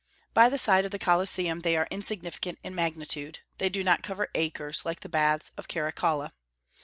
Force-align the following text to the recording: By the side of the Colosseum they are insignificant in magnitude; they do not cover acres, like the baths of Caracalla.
By 0.33 0.49
the 0.49 0.57
side 0.57 0.83
of 0.83 0.89
the 0.89 0.97
Colosseum 0.97 1.59
they 1.59 1.77
are 1.77 1.87
insignificant 1.91 2.57
in 2.63 2.73
magnitude; 2.73 3.41
they 3.59 3.69
do 3.69 3.83
not 3.83 4.01
cover 4.01 4.31
acres, 4.33 4.83
like 4.83 5.01
the 5.01 5.09
baths 5.09 5.51
of 5.59 5.67
Caracalla. 5.67 6.33